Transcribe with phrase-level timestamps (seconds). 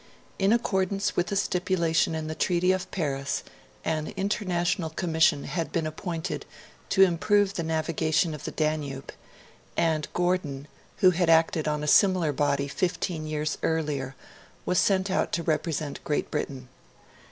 [0.39, 3.43] In accordance with a stipulation in the Treaty of Paris,
[3.85, 6.43] an international commission had been appointed
[6.89, 9.13] to improve the navigation of the Danube;
[9.77, 10.67] and Gordon,
[11.05, 14.15] who had acted on a similar body fifteen years earlier,
[14.65, 16.69] was sent out to represent Great Britain.